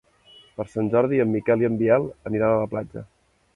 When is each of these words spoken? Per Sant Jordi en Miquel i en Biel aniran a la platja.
Per 0.59 0.65
Sant 0.71 0.89
Jordi 0.95 1.19
en 1.27 1.31
Miquel 1.35 1.65
i 1.65 1.69
en 1.69 1.77
Biel 1.83 2.09
aniran 2.31 2.57
a 2.57 2.59
la 2.65 2.73
platja. 2.75 3.07